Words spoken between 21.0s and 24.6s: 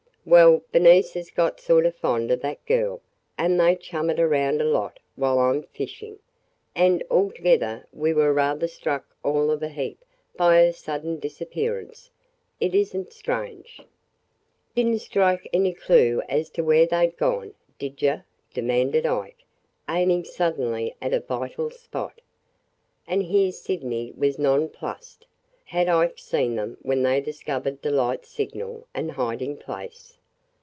at a vital spot. And here Sydney was